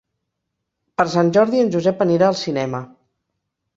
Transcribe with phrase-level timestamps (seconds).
[1.01, 2.85] Per Sant Jordi en Josep anirà al cinema.